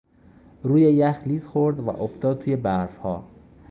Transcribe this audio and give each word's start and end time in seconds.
روی 0.63 0.81
یخ 0.81 1.21
لیز 1.25 1.47
خورد 1.47 1.79
و 1.79 1.89
افتاد 1.89 2.39
توی 2.41 2.55
برفها. 2.55 3.23